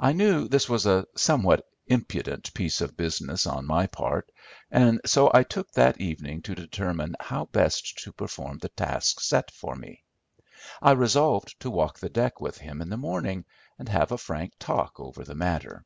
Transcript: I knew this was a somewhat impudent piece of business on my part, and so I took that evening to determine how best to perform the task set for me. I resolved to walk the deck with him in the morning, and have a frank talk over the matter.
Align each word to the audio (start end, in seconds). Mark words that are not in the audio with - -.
I 0.00 0.10
knew 0.10 0.48
this 0.48 0.68
was 0.68 0.86
a 0.86 1.06
somewhat 1.14 1.70
impudent 1.86 2.52
piece 2.52 2.80
of 2.80 2.96
business 2.96 3.46
on 3.46 3.64
my 3.64 3.86
part, 3.86 4.32
and 4.72 5.00
so 5.06 5.30
I 5.32 5.44
took 5.44 5.70
that 5.70 6.00
evening 6.00 6.42
to 6.42 6.56
determine 6.56 7.14
how 7.20 7.44
best 7.44 7.98
to 8.02 8.12
perform 8.12 8.58
the 8.58 8.70
task 8.70 9.20
set 9.20 9.52
for 9.52 9.76
me. 9.76 10.02
I 10.82 10.90
resolved 10.90 11.60
to 11.60 11.70
walk 11.70 12.00
the 12.00 12.08
deck 12.08 12.40
with 12.40 12.58
him 12.58 12.82
in 12.82 12.88
the 12.88 12.96
morning, 12.96 13.44
and 13.78 13.88
have 13.88 14.10
a 14.10 14.18
frank 14.18 14.54
talk 14.58 14.98
over 14.98 15.22
the 15.22 15.36
matter. 15.36 15.84